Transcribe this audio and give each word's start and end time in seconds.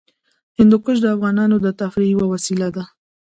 هندوکش 0.57 0.97
د 1.01 1.05
افغانانو 1.15 1.55
د 1.65 1.67
تفریح 1.81 2.09
یوه 2.13 2.25
وسیله 2.33 2.67
ده. 2.75 2.83